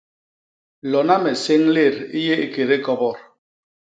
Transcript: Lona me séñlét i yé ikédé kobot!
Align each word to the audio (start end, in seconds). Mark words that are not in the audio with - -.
Lona 0.93 1.15
me 1.23 1.33
séñlét 1.43 1.97
i 2.17 2.19
yé 2.25 2.35
ikédé 2.45 2.77
kobot! 2.85 3.19